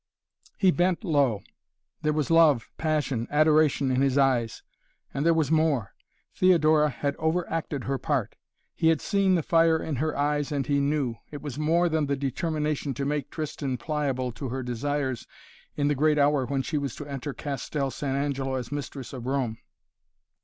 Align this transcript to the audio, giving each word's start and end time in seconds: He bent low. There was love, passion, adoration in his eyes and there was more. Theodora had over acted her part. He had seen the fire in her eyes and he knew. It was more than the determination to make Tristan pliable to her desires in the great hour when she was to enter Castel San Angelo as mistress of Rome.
He 0.57 0.71
bent 0.71 1.03
low. 1.03 1.43
There 2.01 2.11
was 2.11 2.31
love, 2.31 2.71
passion, 2.75 3.27
adoration 3.29 3.91
in 3.91 4.01
his 4.01 4.17
eyes 4.17 4.63
and 5.13 5.23
there 5.23 5.31
was 5.35 5.51
more. 5.51 5.93
Theodora 6.33 6.89
had 6.89 7.15
over 7.17 7.47
acted 7.47 7.83
her 7.83 7.99
part. 7.99 8.35
He 8.73 8.87
had 8.87 8.99
seen 8.99 9.35
the 9.35 9.43
fire 9.43 9.77
in 9.77 9.97
her 9.97 10.17
eyes 10.17 10.51
and 10.51 10.65
he 10.65 10.79
knew. 10.79 11.17
It 11.29 11.43
was 11.43 11.59
more 11.59 11.87
than 11.87 12.07
the 12.07 12.15
determination 12.15 12.95
to 12.95 13.05
make 13.05 13.29
Tristan 13.29 13.77
pliable 13.77 14.31
to 14.31 14.49
her 14.49 14.63
desires 14.63 15.27
in 15.75 15.87
the 15.87 15.93
great 15.93 16.17
hour 16.17 16.47
when 16.47 16.63
she 16.63 16.79
was 16.79 16.95
to 16.95 17.05
enter 17.05 17.31
Castel 17.31 17.91
San 17.91 18.15
Angelo 18.15 18.55
as 18.55 18.71
mistress 18.71 19.13
of 19.13 19.27
Rome. 19.27 19.59